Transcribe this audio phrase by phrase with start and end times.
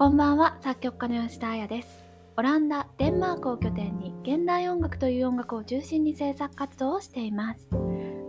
[0.00, 0.56] こんばんは。
[0.62, 2.02] 作曲家の吉田彩です。
[2.38, 7.68] オランダデンマークを拠点に現代音楽という音楽を中心に制作活動をしています。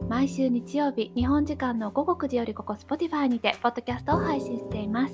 [0.10, 5.14] 毎週日曜日日本時間の午後9時よりここ Spotify にてポッドキャストを配信しています。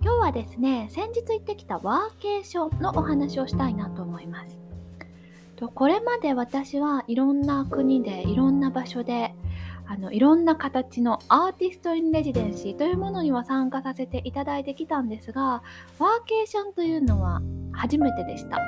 [0.00, 4.60] 今日はですね先日行ってきたワーケーションのお話をしたいなと思います。
[5.74, 9.31] これまで私はいろんな国でいろんな場所で
[10.02, 15.62] のいろんな形のアーティスト・イン・レジデンシーというものには参加させていただいてきたんですが
[15.98, 17.40] ワーケーションというのは
[17.72, 18.58] 初めてでした。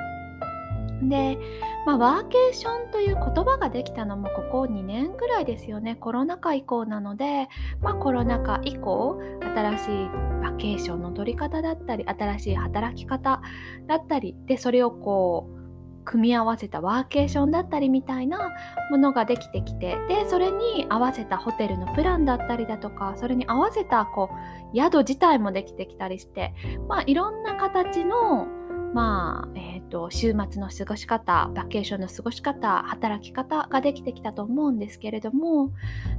[1.03, 1.39] で、
[1.87, 7.49] まあ、ワーケーションという言葉ができたのもここ2年ぐらいですよねコロナ禍以降なので、
[7.83, 10.09] まあ、コロナ禍以降新しい
[10.43, 13.43] バケーションの取り方だったり新しい働き方
[13.87, 15.64] だったりでそれをこう
[16.05, 18.53] 組み合わせたワーケーションだったりみたいな
[18.91, 24.31] ものができてきてでそれに合わせたホテルのプランだったりだとかそれに合わせたこ
[24.73, 26.55] う宿自体もできてきたりして
[26.89, 28.47] まあいろんな形の
[28.95, 35.73] まあえーと、週末の過ごし方バケーションの過ごし方働き方ができてきたと思うんですけれども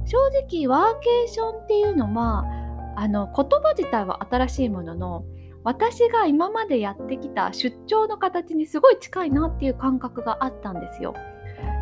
[0.04, 2.44] 正直ワーケーションっていうのは
[2.96, 5.24] あの言葉自体は新しいものの
[5.66, 11.12] 私が今までやってきた出張の形にすごい近いなっていう感覚があったんですよ。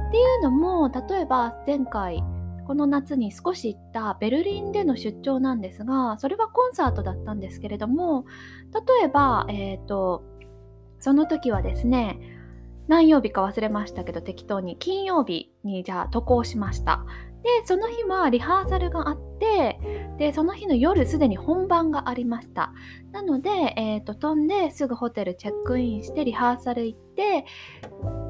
[0.08, 2.24] っていうのも例えば前回
[2.66, 8.24] この夏に少し行ったベルリンでの出張なんですがそれはコンサートだったんですけれども
[8.72, 10.24] 例えば、えーと、
[10.98, 12.18] その時はですね
[12.88, 17.04] 何曜日か忘れましたけど適当に金曜日にじゃあ渡航しました
[17.44, 19.78] でその日はリハーサルがあって
[20.18, 22.72] でその日の夜すでに本番がありました。
[23.12, 27.44] なので、えーと、飛んですぐホテルチェックインしてリハーサル行って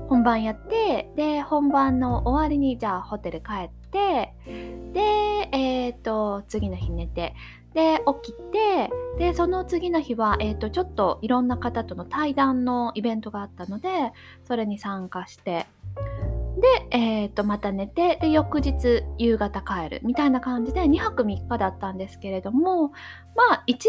[0.09, 4.35] 本番やってで本番の終わりにじゃあホテル帰って
[4.93, 5.01] で、
[5.53, 7.35] えーと、次の日寝て
[7.73, 14.13] で起きてでその次の日は、えーとちょっといろんな方との対談のイベントがあったので
[14.45, 15.67] それに参加して
[16.61, 22.89] で、えー、とまた寝てで翌日夕方帰るみたいな感じで2泊3日だったんですけれども
[23.35, 23.87] まあ1日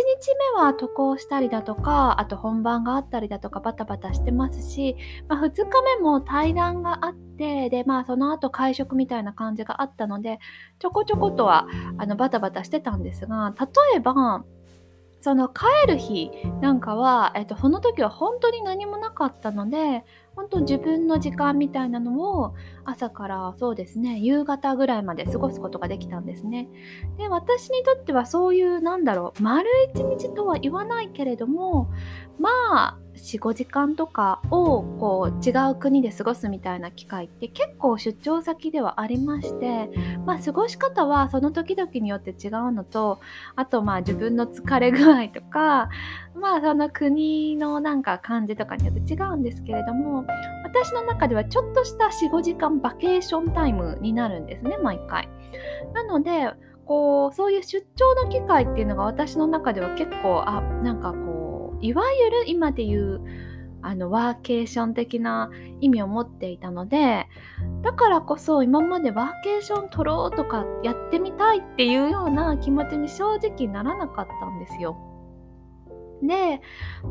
[0.55, 4.95] 目は渡航したりだとかあと本番があったりだとかバタバタしてますし、
[5.27, 10.39] まあ、2日目も対談があってでまあその後会食みたいな感じがあったので
[10.79, 11.67] ちょこちょことは
[11.97, 14.43] あのバタバタしてたんですが例えば
[15.25, 16.29] その帰る日
[16.61, 20.03] なんかは、えっと、その時は本当に何もなかったので
[20.35, 22.53] 本当自分の時間みたいなのを
[22.83, 26.69] 朝からそうですね夕方ぐらいまで過ごすことができたんですね。
[27.17, 31.89] で私にとってはそういうなんだろう丸一日とは言わないけれども
[32.37, 39.89] まあ45時間とかをこう違う国で過ごすみたいな機会って結構出張先ではありまして、
[40.25, 43.19] まあ、過ごし方はその時々によって違うのと
[43.55, 45.89] あとまあ自分の疲れ具合とか
[46.35, 50.25] まあその国のなんか感じとかによって違うんですけれども
[50.63, 55.29] 私の中ではちょっとした45時間バケーションタイムになるんですね毎回。
[55.93, 56.51] なので
[56.85, 61.13] こうそういう出張の機会っていうのが私の中では結構あなんか
[61.81, 63.21] いわゆる今で言う
[63.81, 67.27] あのワーケーション的な意味を持っていたので
[67.83, 75.14] だからこそ今までワーケーション取ろうとかやってみたいっていうような気持ちに正直ならなかったんですよ。
[76.27, 76.61] で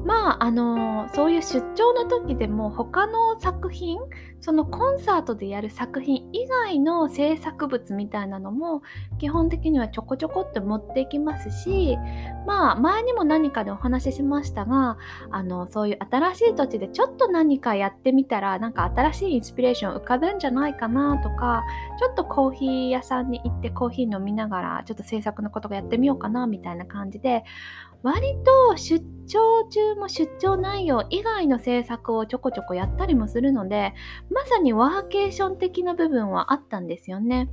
[0.04, 3.98] まああのそういう出張の時でも他の作品
[4.40, 8.82] そのコンサートでやる作品以外の制作物みたいなのも
[9.18, 11.96] 基本的にはちょこちょこって持っていきますし
[12.46, 14.98] まあ前にも何かでお話ししましたが
[15.30, 21.62] あのそういう新しい土地でちょっと何かやってみたらなんか新しいインスピレーション浮かぶんじゃないかなとか
[21.98, 27.44] ちょっとコーヒー屋さんに行ってコーヒー飲みながらちょっと制作のことがやってみようかなみたいな感じで
[28.04, 33.94] 割と出張中も出張内容以外の制作をちょこちょこやったりもするので
[34.30, 37.48] まさにワーケーション的な部分はあったんですよね。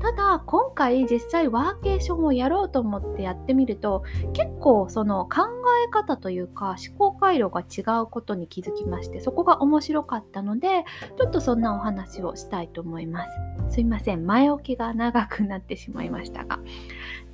[0.00, 4.02] ただ今回実際ワーケーションをやろうと思ってやってみると
[4.34, 5.46] 結構その考
[5.86, 10.84] え方というか思考回路が違うことに気づきましてそこが面白かったので
[11.16, 13.30] ちょっとそんなお話をしたいと思います。
[13.76, 16.58] すいません前置きが長くなってしまいましたが。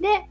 [0.00, 0.30] で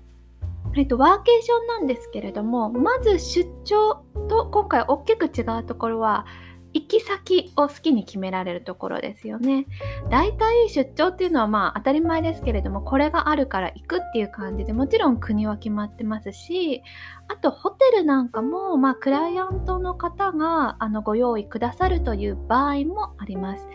[0.76, 6.26] えっと、ワーケーションなんですけれどもまず出張と今回大きく違うところは
[6.74, 9.66] 行き先を好きに決められるところですよね。
[10.10, 16.84] だいたい出張っていうのはまあ当たり前ですけれどもこれがあるから行くっていう感じでもちろん国は決まってますし
[17.28, 23.68] あとホテルなんかもまあクライアントの方があのご用意くださるという場合もあります。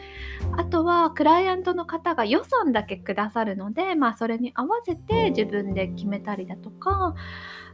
[0.57, 7.15] あとはクライアントの方が予算だけくださるのでまあそれに合わせて自分で決めたりだとか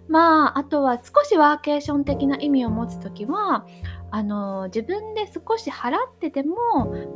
[0.08, 3.66] まああとは少しワーケーション的な意味を持つ時は
[4.10, 6.56] あの自分で少し払ってても、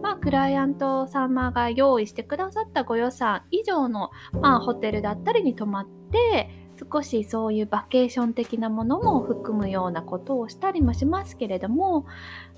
[0.02, 4.11] まあ、クライアント様が用意してくださったご予算以上の、
[4.41, 6.50] まあ、ホテルだったりに泊まって
[6.93, 12.06] 少しそういうバケーション的なものも含むようなことをしたりもしますけれども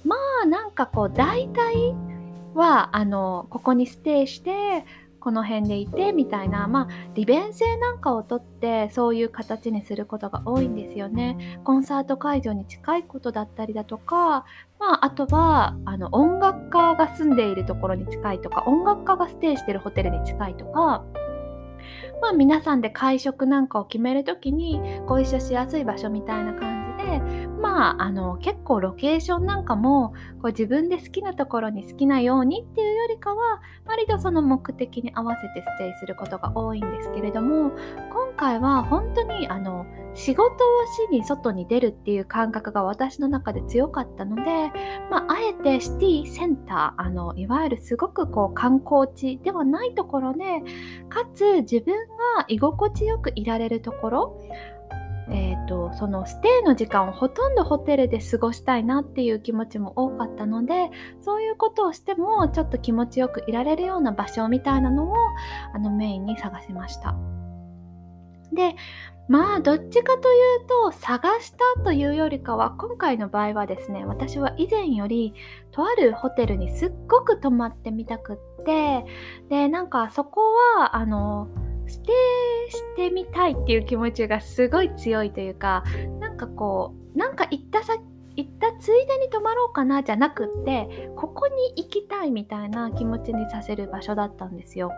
[0.05, 1.95] まあなんかこう大体
[2.55, 4.85] はあのここにステイして
[5.27, 11.59] この辺でいてみたいな、まあ、利便性なんかをとってそういう形にすることが多いんですよね。
[11.65, 14.45] コンサート会場に近いことだったりだとか、
[14.79, 21.05] まあ、あとはあの音楽家が住んでいるところに近いとか音楽家がステイしてるホテルに近いとか。
[22.23, 30.11] まあ、皆さんで会食なんかを決める時にご一緒しやすい場所みたいな感じでまああの結構ロケーションなんかも
[30.43, 37.71] こう自分で好きなところに好きなようにっていうよりかは割とその目的に合わせてステイすることが多いんですけれども
[38.11, 40.57] 今回は本当にあの仕事を
[41.11, 44.43] しに外に出るっていう感覚が私の中で強かったので、
[45.11, 50.45] まあ、あえてシティセンターあのいわゆるすごくこう観光地ではないところで
[51.09, 51.95] かつ自分
[52.37, 54.41] が居心地よくいられるところ
[55.29, 60.91] えーと、そのステイの時間をほとんどホテルで過ごしたいなっていう気持ちも多かったので
[61.21, 65.15] そういうことをしてもちょっと気持ちよくいられるような場所みたいなのを
[65.75, 67.17] あのメインに探しました。
[68.53, 68.77] で
[69.29, 75.35] まあどっちかというと探したというよりかは今回の場合はですね私は以前より
[75.73, 79.05] とあるホテルにすっごく泊まってみたくって
[79.49, 80.41] でなんかそこ
[80.79, 81.49] はあの
[81.89, 82.13] ステ
[82.69, 85.85] イしてみたいっていう気持ちがすごい強いというか
[86.21, 88.01] なんかこうなんか行った先
[88.37, 94.93] 行ったついでに泊まろうかなじゃなくってここに行きたいみたいな気持ちにさせる場所だったんですよ。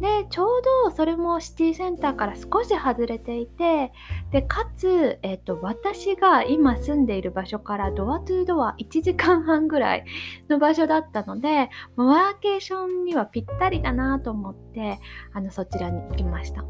[0.00, 3.92] でちょうどそれもシティセンターから少し外れていて
[4.30, 10.04] でかつ、えーと、私が今住んでいる場所からドアトゥードア1時間半ぐらい
[10.48, 15.00] の場所だったのでワーケーションにはぴったりだなと思って
[15.32, 16.64] あのそちらに行きました。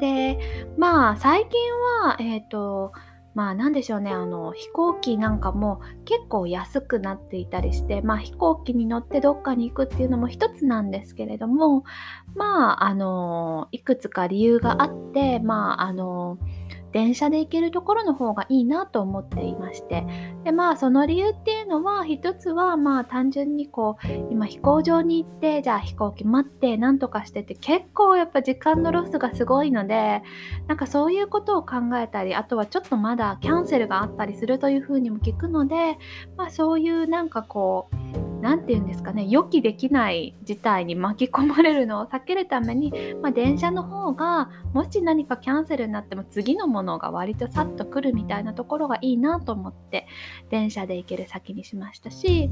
[0.00, 0.38] で
[0.78, 1.60] まあ最近
[2.04, 2.92] はえっ、ー、と
[3.36, 4.10] まあ何でしょうね。
[4.12, 11.84] あの飛行機なんかも結構安くなっていたりしてまあ飛行機に乗ってどっかに行くっていうのも一つなんですけれども
[12.34, 16.38] まああのいくつか理由があってまああの
[16.96, 20.06] 電車で行けるところの方がいいなと思っていまして。
[20.44, 30.22] でまあその理由っていうのは一つはまあ単純にこう今飛行場に行ってじゃあ飛行機待ってなんとかしてて結構やっぱ時間のロスがすごいので
[30.68, 35.98] なんかそういうことを考えたりあとはちょっとまだキャンセルがあったりするというふうにも聞くので
[36.38, 37.96] まあそういうなんかこう
[38.46, 50.06] 何て言うんですかね予期できない事態に巻き込まれるのを 避けるために、まあ、電車の方がもし何かキャンセルになっても次のものが割とさっと来るみたいなところがいいなと思って
[50.48, 52.48] 電車で行ける先にしましたし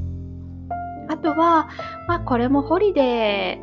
[1.07, 1.69] あとは、
[2.09, 3.61] まあ、これもホリデ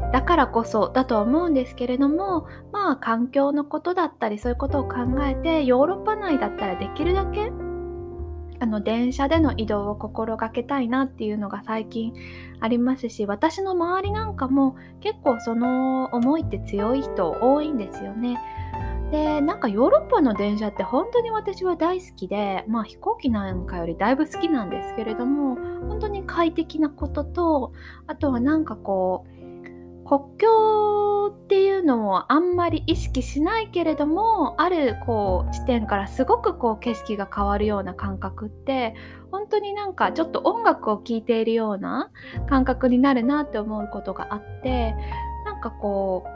[0.00, 7.52] ーだからこそだと思うんですけれどもまあ環境のことだったりそういうことを考えてヨーロッパ内だったらできるだけ
[8.64, 12.14] あの電車での移動を心がけたいなっていうのが最近
[12.60, 18.40] ありますし私の周りなんかも結構その思いって強い人多いんですよね。
[19.10, 27.72] でなんかヨーロッパの電車って本当に私は大好きでまあ飛行機なんかよりだいぶ好きなんですけれども本当に快適なことと
[28.06, 29.33] あとはなんかこう
[30.04, 38.94] 国境っていうのをあんまり意識しないけれどもあるこう地点からすごくこう景色が変わるような感覚って
[39.30, 42.10] 本当になんかちょっと音楽を聴いているような
[42.48, 44.94] 感覚になるなって思うことがあって
[45.44, 46.34] なんかこう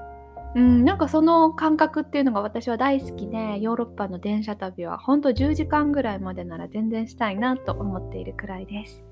[0.54, 9.07] うん、なんかその感覚っていうのが私は大好きでヨーロッパの電車旅は本当10時間ぐらいまでなら全然したいなと思っているくらいです。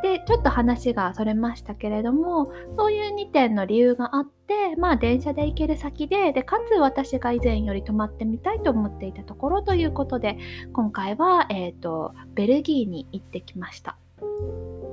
[0.00, 10.38] でちょっと話がそれましたけれどもそういう2点の理由があってまあ電車で行ける先ででかつ私が以前より泊まってみたいと思っていたところということで
[10.72, 13.96] 今回は、えーと、ベルギーに行ってきました。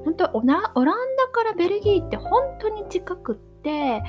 [0.05, 4.01] 本当オランダからベルギーって本当に近くって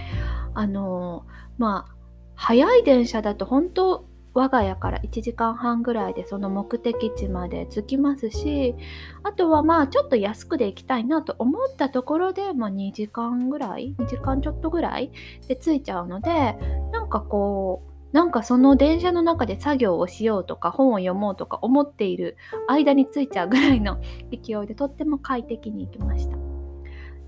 [0.55, 1.27] あの
[1.59, 1.95] まあ
[2.35, 8.75] 早い電車だと本当我が家から1時間半ぐらいでその目的地まで着きますし
[9.23, 15.11] あとはまあちょっと安くで行きたいなと思ったところで、まあ、2時間ぐらい2時間ちょっとぐらい
[15.49, 16.57] で着いちゃうので
[16.93, 22.37] なんかこうなんかその電車の中で作業をしようとか本を読もうとか思っている
[22.69, 24.01] 間に着いちゃうぐらいの
[24.33, 26.37] 勢いでとっても快適に行きました。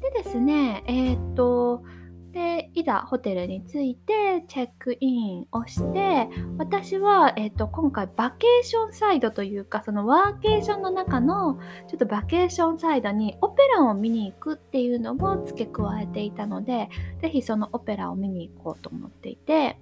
[0.01, 1.85] でですねえー、っと
[2.33, 16.89] でいざホテルに着いてチェックインをして私は、えーと、今回バケーションサイドというかそのワーケーションの中のちょっとバケーションサイドにオペラを見に行くっていうのも付け加えていたので
[17.21, 19.79] 是非そのオペラを見に行こうと思っていて。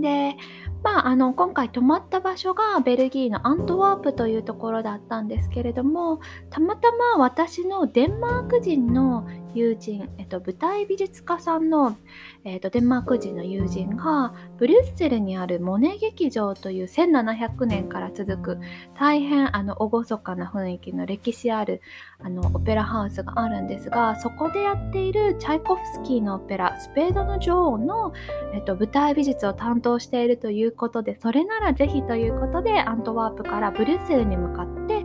[0.00, 0.36] で
[0.82, 6.20] まあ、あの今回泊まった場所がベルギーのアントワープというところだったんですけれども
[6.50, 11.96] たまたま私のデンマーク人の友人、えっと、舞台美術家さんの、
[12.44, 18.58] えっと、デンマーク人の友人がブリュッセルにあるモネ劇場という1700年から続く
[18.98, 21.82] 大変あの厳かな雰囲気の歴史ある
[22.18, 28.12] あのオペラハウスがあるんですがそこでやっているチャイコフスキーのオペラ「スペードの女王の」
[28.54, 35.04] えっと、舞台美術を担当しているということでそれならぜひということでアントワープからブリュッセルに向かって、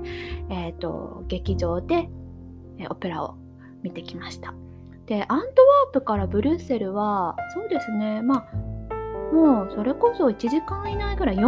[0.50, 2.10] えっと、劇場で
[2.90, 3.36] オペラを
[3.88, 4.54] 見てきました。
[5.06, 8.68] で、アントワープからブリュッセルは、そうですね、まあ、
[9.34, 11.44] もうそれこそ1時間以内ぐらい40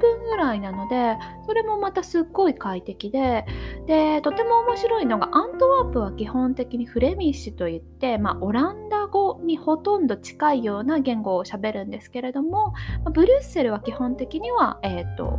[0.00, 3.44] 分ぐらいなのでそれもまたすっごい快適で
[3.86, 12.72] でとても面白いのがアントワープは基本的にフレミッシュといって、まあ、オランダ語にほとんど近いような言語をしゃべるんですけれども
[13.12, 15.38] ブリュッセルは基本的には、えーと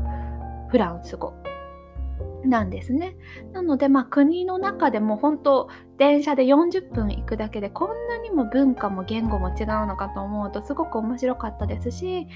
[0.69, 1.35] フランス語
[2.45, 3.15] なんですね。
[3.53, 12.27] なので、まあ、国の中でも本当電車で40分行くだけでこんなにも文化も言語も違うのかと思うとすごく面白かったですし、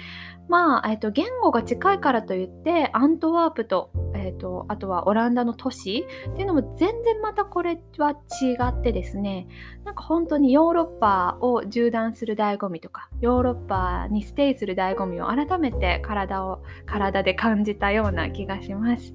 [0.48, 9.48] まあえーと、言語が近いからといってアントワープと,、えーと、あとはオランダの都市っていうのも全然またこれは違ってですね
[9.84, 19.14] なんか本当にヨーロッパを縦断する醍醐味とかヨーロッパにステイする醍醐味を改めて体を体で感じたような気がします。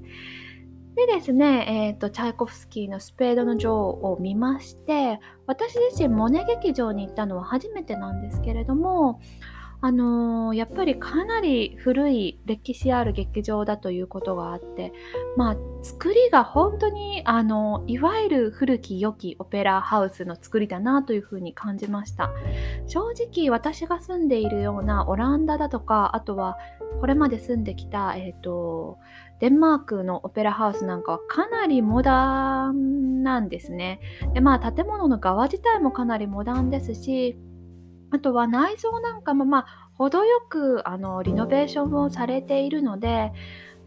[0.94, 9.20] でですね、えーと、チャイコフスキーの「スペードの女王」を見まして私自身モネ劇場に行ったのは初めてなんですけれども
[9.84, 14.92] あのー、やっぱりかなり古い歴史ある劇場だということがあって
[15.36, 22.30] まあ作りが本当にあのいわゆる古き良きオペラハウスの作りだなというふうに感じました。
[22.86, 26.58] 正直私が住んでいるようなオランダだとかあとは
[27.00, 28.98] これまで住んできた、えーと
[29.42, 33.98] デンマークのオペラハウスなんかはかなりモダンなんですね。
[34.34, 37.36] でまあ建物の側自体もかなりモダンですし
[38.12, 43.32] あとは内装なんかもまあ程よくあのリノベーションをされているので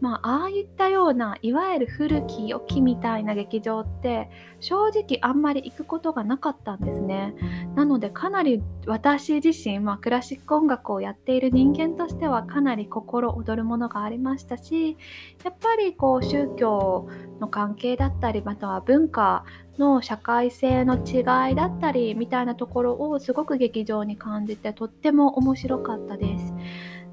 [0.00, 4.28] まあ、ああいったようないわゆる古き良きみたいな劇場って
[4.60, 7.34] 正直あんまり行くことがなかったんですね。
[7.74, 14.96] なのでかなり私自身、まあ、クラシック音楽をやっている人間としてはかなり心躍るものがありましたし
[15.44, 17.08] やっぱりこう宗教
[17.40, 19.44] の関係だったりまたは文化
[19.78, 26.54] の社会性の違いだったりみたいなところをすごく劇場に感じてとっても面白かったです。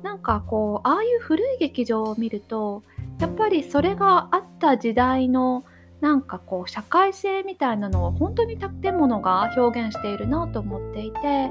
[0.03, 2.83] なんかこうああいう古い劇場を見ると
[3.19, 5.63] やっぱりそれがあった時代の
[6.01, 11.49] なんかこう社会性みたいなのを本当に建物が表現しているなと思っていて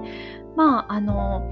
[0.54, 1.42] まああの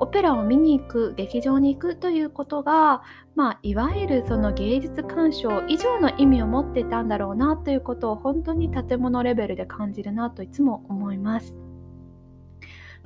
[0.00, 3.02] オペラを見に行く劇場に行くということが、
[3.34, 11.67] まあ、いわゆるその芸術鑑賞以上の意味を持っていたんだろうなということを本当に建物レベルで感じるなといつも思います。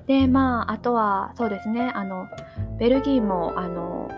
[0.07, 2.27] でまああとはそうですねあの
[2.79, 4.11] ベルギーもあの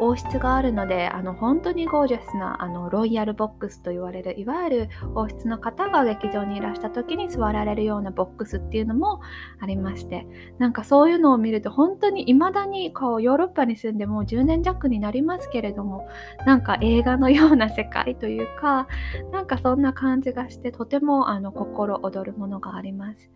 [0.00, 9.20] 王室があるのであの本当にゴージャスなあのロイヤルボックスと言われるいわゆる王室の方が劇場にいらした時に座られるようなボックスっていうのも
[9.60, 10.26] ありまして
[10.58, 16.08] なんかそういうのを見ると本当に未だにこうヨーロッパに住んでもう10年弱になりますけれども
[16.46, 18.86] なんか映画のような世界というか
[19.32, 23.30] なんかそんな感じがしてとてもあの心躍るものがあります。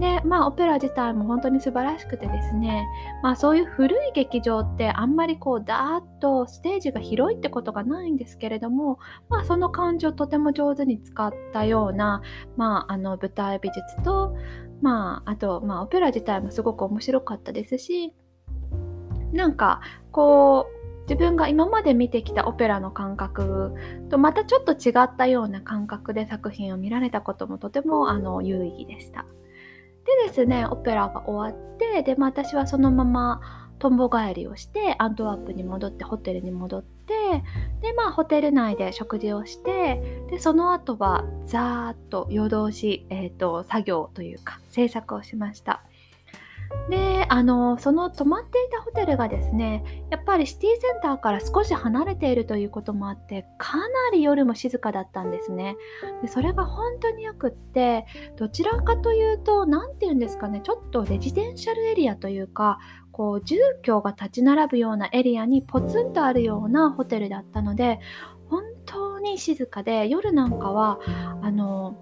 [0.00, 2.86] でまあオペラ自体も本当に素晴らしくてですね
[3.22, 8.98] まあそういう古い劇場ってあんまりこうダーッとステージが広いってことがないんですけれども
[9.28, 12.22] まあその感じをとても上手に使ったような
[12.56, 14.36] まああの舞台美術と
[14.82, 18.12] まああとまあオペラ自体もすごく面白かったですし
[19.32, 23.74] なんかこう自分が今まで見てきたオペラの感覚
[24.10, 29.26] とまたちょっと違ったような感覚で作品を見られたこともとてもあの有意義でした。
[30.04, 37.14] でですねオペラが終わってで、まあ、私はそのままとんぼ帰りをしてアントワープに戻ってホテルに戻って
[37.82, 45.82] でまあホテル内で食事をしてでその後はざーっと夜通し、えーと作業というか制作をしました。
[46.88, 55.76] であのその泊まっていたホテルがですねやっぱりシティセンターから少し離れているということもあってかなり夜も静かだったんですね。
[56.20, 62.78] でそれが本当によくってどちらかというと何て言うんですかねちょっとレジデンシャルエリアというか
[63.12, 68.00] こう住居が立ち並ぶようなエリアにポツンとあるようなホテルだったので
[68.50, 70.98] 本当に静かで夜なんかは
[71.40, 71.96] あの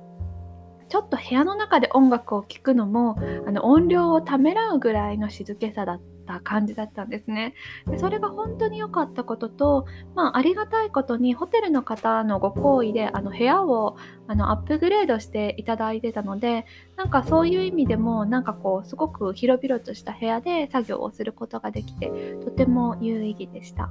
[0.93, 7.55] ちょっと部屋の中で音楽を聴くのもあの音量をためらうぐらいの静けさだった感じだったんですね。
[7.87, 13.97] でそれが本当に良かったことと、まあ、ありがたいことにホテルの方のご好意であの部屋を
[14.27, 22.11] あのアップグレードしていただいてたのでなんかそういう意味でもなんかこうすごく広々とした部屋で作業をすることができて
[22.45, 23.89] とても有意義でした。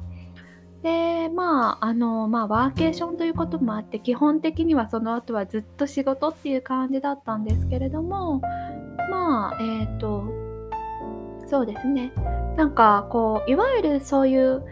[0.84, 8.42] でまああのまあワーケーションということもあって基本的にはその後はずっと仕事っていう感じだったんですけれども
[9.12, 10.24] まあえっ、ー、と
[11.48, 12.14] そうですね。
[12.56, 14.64] なんかこういわゆるそういう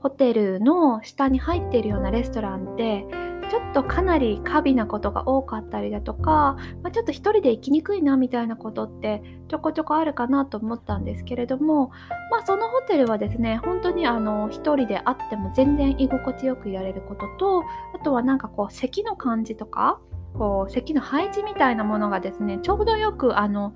[0.00, 3.06] ホテルの下に入っているようなレストランって
[3.50, 11.90] ちょっとかなり過敏なことが多かったりだとか、まあ、ちょっと一人で行きにくいなみたいなことってちょこちょこあるかなと思ったんですけれども、
[12.30, 17.62] まあ、そのホテルはですね本当にあの一人であっても全然居心地よくいられることと
[17.94, 20.00] あとはなんかこう席の感じとか
[20.34, 23.74] こう席の配置みたいなものがですねちょうどよくあの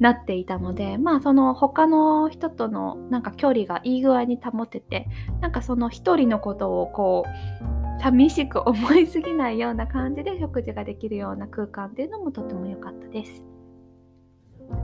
[0.00, 5.06] なっていたのでまあその他の人とのなんか距離がいい具合に保てて
[5.40, 7.73] なんかその一人のことをこう
[8.04, 13.42] 寂しく思いすぎないような感じで食事ができるような空間っていうのもとても良かったです。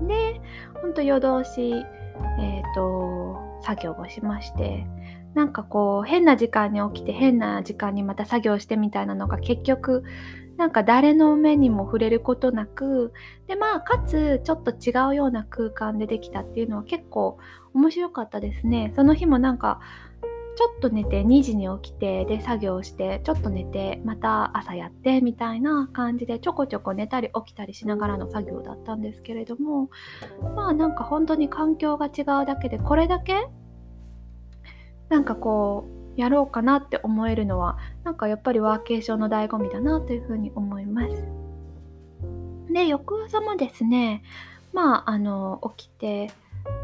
[0.08, 0.40] で、
[0.80, 4.86] ほんと夜通し、えっ、ー、と、作業をしまして、
[5.34, 10.02] なんかこう変な時間に起きて変な時間にまた作業してみたいなのが結局
[10.56, 13.12] なんか誰の目にも触れることなく
[13.46, 17.38] でまあかつちょっと違うような空間でできたっていうのは結構
[17.74, 19.80] 面白かったですねその日もなんか
[20.60, 29.88] ちょっと寝て2時に起きてで作業してちょっと寝てまた朝やってみたいな感じでちょこちょこ寝たり起きたりしながらの作業だったんですけれども
[30.54, 33.48] まあなんか本当に環境が違うだけでこれだけ
[35.08, 41.26] なんかこうやろうかなって思えるのはなんかやっぱりワーケーションの醍醐味だなというふうに思います。
[42.70, 44.22] で翌朝もですね
[44.74, 46.30] まああの起きて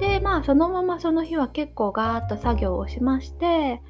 [0.01, 3.81] でまあそのままその日は結構ガーッと作業をしまして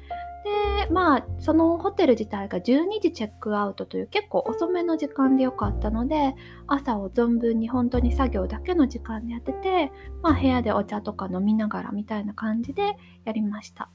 [0.87, 6.35] でまあそのホテル自体が12時チェックアウトという結構遅めの時間でよかったので
[6.67, 12.95] 朝を存分に本当に作業だけの時間でやってて、まあ、部屋でお茶とか飲みながらみたいな感じで
[13.25, 13.89] やりました。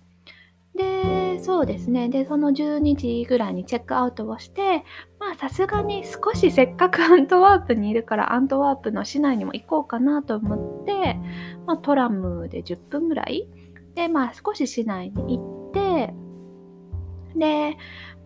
[0.75, 2.09] で、そうですね。
[2.09, 4.85] で、その12時ぐらいにチェックアウトをして、
[5.19, 11.19] まあさすがに少しせっかく アントワープにいるからアントワープの市内にも行こうかなと思って、
[11.67, 13.49] まあ、トラムで10分ぐらい
[13.95, 16.15] で、まあ少し市内に行って、
[17.37, 17.77] で、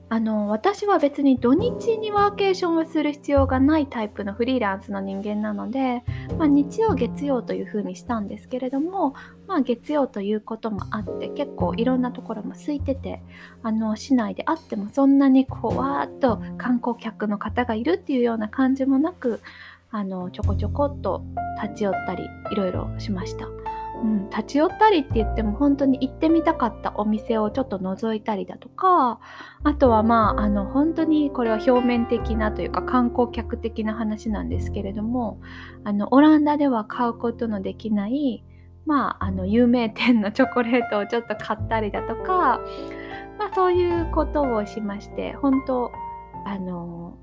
[0.08, 6.04] あの私は別に土日にワーケーションをする必要がないタイプのフリーランスの人間なので、
[6.38, 9.14] まあ、日曜月曜というふうにしたんですけれども、
[9.48, 13.20] まあ、月曜ということもあって結構いろんなところも空いてて
[13.64, 19.40] あの市内であってもそんなにこうわーっと観光客の方がいるっていうような感じもなく
[19.90, 21.24] あのちょこちょこっと
[21.62, 23.48] 立ち寄ったりいろいろしました。
[24.02, 29.20] うん、立ち寄ったりって言っても本当に行ってみたかったお店をちょっと覗いたりだとか
[29.62, 35.40] あとはまああの本当にこれは表面的なというか観光客的な話なんですけれども
[35.84, 38.44] あのオランダでは買うことのできない
[38.84, 42.60] まああの有名店のチョコレートをちょっと買ったりだとか、
[43.38, 45.90] まあ、そういうことをしまして本当
[46.44, 47.18] あの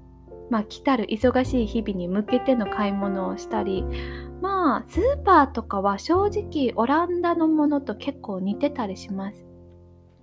[0.49, 3.83] まあ、来たる忙しい日々に向けての買い物をしたり
[4.41, 9.45] まあスーパーとかは正直オランダのものと結構似てたりします。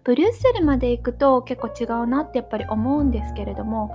[0.04, 3.94] ブリュッセルまで行くと結構違うなってやっぱり思うんですけれども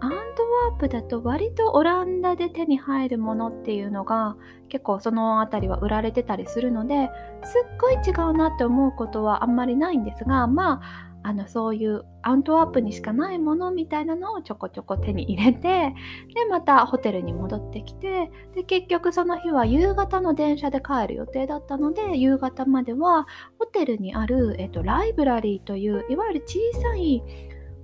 [0.00, 4.36] アントワープだと割とオランダで手に入るものっていうのが
[4.68, 7.10] 結構その辺りは売られてたりするので
[7.44, 15.94] すっごい違うなって思うことはあんまりないんですがまああのそういうアントワープにしかないものみたいなのをちょこちょこ手に入れて
[16.34, 23.26] でまたホテルに戻ってきてで結局その日は夕方の電車で帰る予定だったので夕方までは
[23.58, 27.22] ホテルにある、えっと、ライブラリーといういわゆる小さい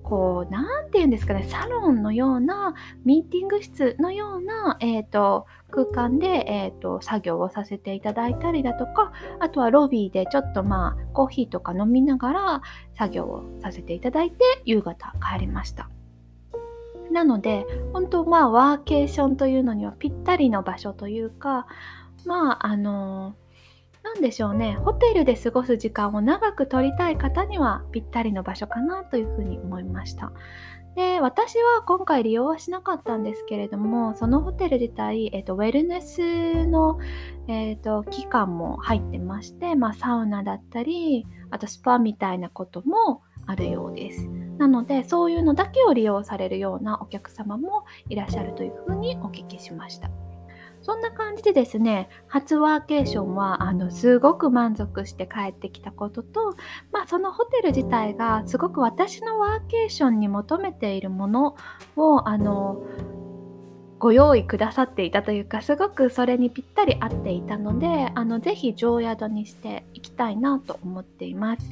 [0.08, 12.62] こう何て言うんですかねサロンのようなミーティング室のような、えーと、空間で、えーと、作業をさせていただいたりだとかあとはロビーでちょっとまあコーヒーとか飲みながら
[12.96, 15.90] 作業をさせていただいて夕方帰りました。
[17.12, 21.66] なので本当まあワーケーションというのにはぴったりの場所というか
[22.24, 23.47] まああのー
[24.14, 24.74] 何でしょうね。
[24.74, 30.32] ホテルで過ごす時間を長く取りたい方にはぴったりの場所かなというふうに思いました。
[30.94, 36.98] で私は今回利用はしなかったんですけれどもそのホテル自体、えーと、ウェルネスの、
[37.46, 44.26] えーと、期間も入ってまして、まあ、サウナだったりあとスパみたいなこともあるようです。
[44.58, 50.10] なのでそういうのだけを利用されるようなお客様もいらっしゃるというふうにお聞きしました。
[50.82, 56.56] そんな感じでですね、初ワーケーションはあのすごく満足して帰ってきたことと、
[56.92, 61.56] まあ、そのホテル自体がすごく私のワーケーションに求めているもの
[61.96, 62.82] をあの
[63.98, 71.62] ご用意くださっていたというかすごくそれにぴったり合っていたのであのぜひ常宿にしていきたいなと思っています。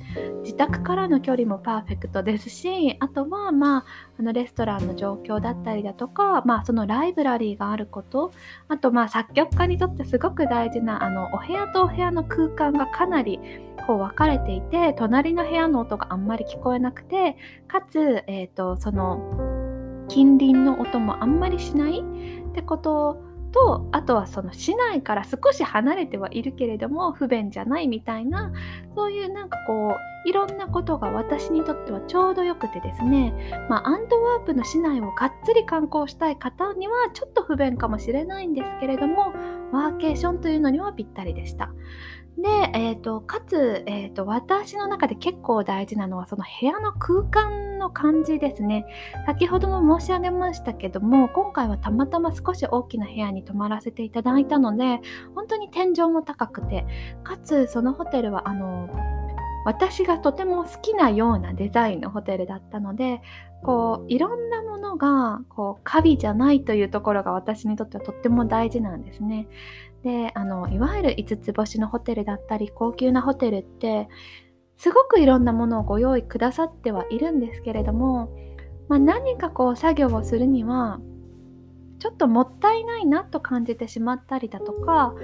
[0.42, 3.84] 自宅からの距離もパーフェクトですしあとはまあ
[4.18, 8.32] あのレストランの状況だったりだとか、まあ、そのライブラリーがあること
[8.68, 13.38] あとまあ作曲家にとってすごく大事なあのお部屋とお部屋の空間がかなり
[13.86, 17.36] こう分かれていて隣の部屋の音があんまり聞こえなくて
[17.68, 19.65] かつ、えーとその
[20.08, 28.52] 近隣の音もあんまりしないってこととあとはその市内から少し離れてはいるけれども不便じゃないみたいな
[28.94, 33.32] そういうなんかこういろんなことが私にとってはちょうどよくてですね、
[33.70, 39.32] まあ、アントワープの市内をがっつり観光したい方にはちょっと不便かもしれないんですけれども
[39.72, 41.70] ワーケーションというのにはぴったりでした。
[42.38, 48.86] で、えーと、かつ、えーと、私の中で結構大事なのはその部屋の空間の感じですね
[49.26, 55.00] 先ほども申し上げましたけども今回はたまたま少し大きな部屋に泊まらせていただいたので
[55.34, 56.86] 本当に天井も高くて
[57.22, 58.88] かつそのホテルはあの
[59.64, 63.20] 私がとても好きなようなデザインのホテルだったので
[63.64, 69.48] こういろんなものがこうカビじゃないというところが私にとってはとっても大事なんですね。
[70.02, 74.08] であのいわゆる5つ星のホテルだったり高級なホテルって
[74.76, 78.30] すごくいろんなものをご用意くださってはいるんですけれども、
[78.88, 81.00] まあ、何かこう作業をするには
[81.98, 85.14] ちょっともったいないなと感じてしまったりだとか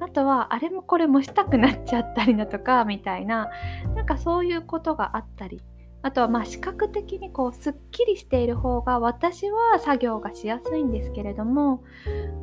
[0.00, 3.48] あとはあれもこれもしたくなっちゃったりだとかみたいな
[3.96, 5.60] なんかそういうことがあったり
[6.02, 11.82] あとはまあ視覚的にこうすっきりしている方が私は作業がしやすいんですけれども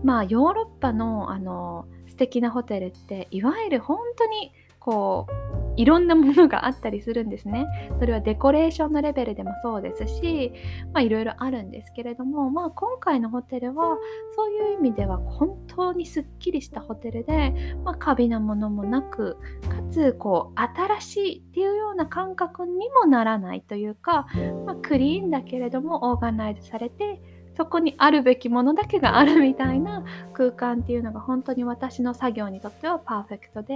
[0.04, 7.66] まあヨーロッパのあの素敵なホテルっていわゆる本当にこういろんなものがあったりするんですね。
[8.00, 10.54] それはデコレーションのレベルでもそうですし、
[10.94, 13.98] まあいろいろあるんですけれども、まあ今回のホテルは
[14.36, 24.28] そういう意味では本当にすっきりしたホテルで、まあカビなものもなく、かつこう新しいっていうような感覚にもならないというか、
[24.66, 27.22] まあ、クリーンだけれどもオーガナイズされて、
[27.56, 33.74] そこにあるべきものだけがあるみたいな空間っていうのが本当に私の作業にとってはパーフェクトで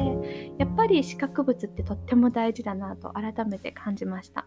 [0.58, 4.46] やっぱり視覚物ってとっても大事だなと改めて感じました。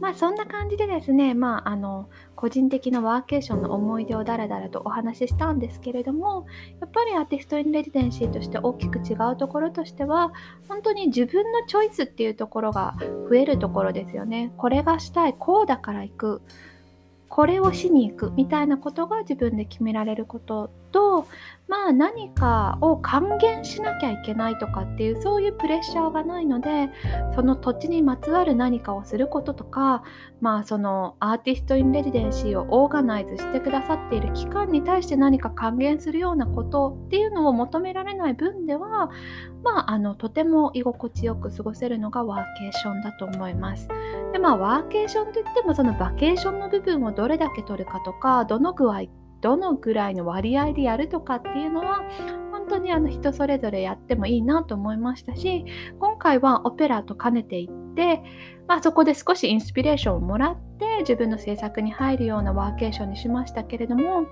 [0.00, 6.46] まあそんな感じでですね、まああの個人的なワーケーションの思い出をだらだらとお話ししたんですけれども、
[6.80, 10.32] やっぱりアーティストインレジデンシーとして大きく違うところとしては、
[10.68, 12.96] 本当に自分のチョイスっていうところが
[13.28, 14.52] 増えるところですよね。
[14.56, 16.42] これがしたい、こうだから行く。
[17.34, 21.26] これをしに行くみたいなことが自分で決められることと
[21.72, 26.90] まあ何かを還元しなきゃいけないとかっていうそういうプレッシャーがないので
[27.34, 30.02] その土地にまつわる何かをすることとか
[30.42, 39.10] まあそのアーティスト・イン・レジデンシーをオーガナイズしてくださっている機関に対して何か還元するようなことっていうのを求められない分では
[39.62, 43.88] まああのとても居心地よく過ごせるのがワーケーションだと思います。
[44.32, 49.04] でまあワーケーションといってもそのバケーションの部分をどれだけ取るかとかどの具合
[49.42, 52.02] どのぐらいの割合でやるとかっていうのは
[52.52, 55.66] 本当にあの人それぞれやってもいいなと思いましたし
[55.98, 58.22] 今回はオペラと兼ねていって、
[58.68, 64.26] まあ、そこで少しインスピレーションをもらって自分の制作に入るようなワーケーションにしましたけれども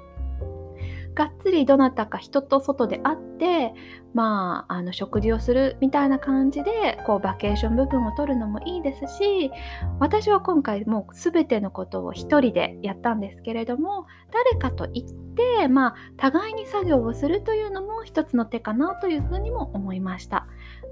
[1.15, 3.75] がっつりどなたか人と外で会って
[4.15, 9.51] まああの食事をするみたいな感じでこうバケーション部分を取るのもいいですし
[9.99, 20.47] 私は今回もう全てのことを一人でやったんですけれども誰かと行ってまあ互いに作業をするというのも一つの手かなというふうにも思いました。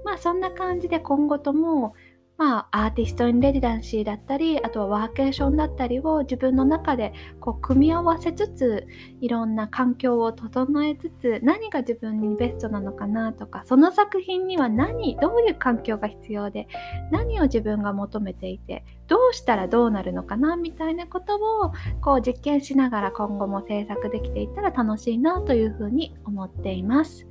[0.05, 1.93] まあそんな感じで今後とも
[2.39, 8.87] まあ、アーティストインレジダンシーだったりあとはワーケーションだったりを自分の中でこう組み合わせつつ
[9.19, 16.69] いろんな環境を整えつつ何が自分にベストなのかなとかその作品には何どういう環境が必要で
[17.11, 27.27] 何を自分が求めていてどうしたらどうなるのかなみたいなことをこう実験しながら今後も制作できていったら楽しいなというふうに思っています。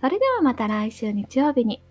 [0.00, 1.82] それではまた来週日曜日に